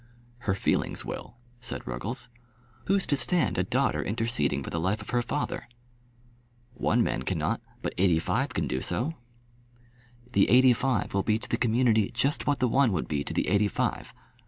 [0.49, 2.27] "Her feelings will," said Ruggles.
[2.85, 5.67] "Who's to stand a daughter interceding for the life of her father?"
[6.73, 9.13] "One man cannot, but eighty five can do so."
[10.31, 13.31] "The eighty five will be to the community just what the one would be to
[13.31, 14.11] the eighty five.